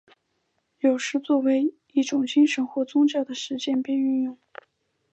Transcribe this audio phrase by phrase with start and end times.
[0.79, 4.35] 有时作为一种精神或宗教的实践被运用。